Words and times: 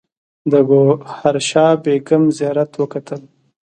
د 0.51 0.53
ګوهر 0.69 1.35
شاد 1.49 1.77
بیګم 1.85 2.23
زیارت 2.37 2.71
وکتل. 2.77 3.21